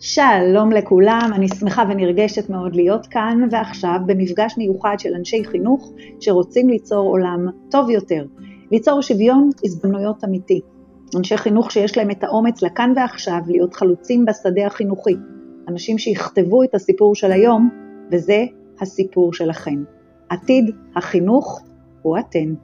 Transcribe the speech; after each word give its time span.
שלום 0.00 0.72
לכולם, 0.72 1.30
אני 1.34 1.48
שמחה 1.48 1.84
ונרגשת 1.88 2.50
מאוד 2.50 2.76
להיות 2.76 3.06
כאן 3.06 3.48
ועכשיו 3.50 3.98
במפגש 4.06 4.54
מיוחד 4.58 4.94
של 4.98 5.14
אנשי 5.14 5.44
חינוך 5.44 5.92
שרוצים 6.20 6.68
ליצור 6.68 7.08
עולם 7.08 7.46
טוב 7.70 7.90
יותר, 7.90 8.24
ליצור 8.72 9.02
שוויון 9.02 9.50
הזדמנויות 9.64 10.24
אמיתי. 10.24 10.60
אנשי 11.16 11.36
חינוך 11.36 11.70
שיש 11.70 11.96
להם 11.96 12.10
את 12.10 12.24
האומץ 12.24 12.62
לכאן 12.62 12.92
ועכשיו 12.96 13.38
להיות 13.46 13.74
חלוצים 13.74 14.24
בשדה 14.24 14.66
החינוכי, 14.66 15.14
אנשים 15.68 15.98
שיכתבו 15.98 16.62
את 16.62 16.74
הסיפור 16.74 17.14
של 17.14 17.32
היום, 17.32 17.70
וזה 18.12 18.44
הסיפור 18.80 19.32
שלכם. 19.32 19.84
עתיד 20.28 20.70
החינוך 20.96 21.62
הוא 22.02 22.18
אתן. 22.18 22.54